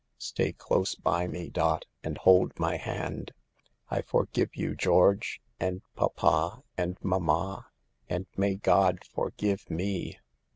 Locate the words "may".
8.35-8.55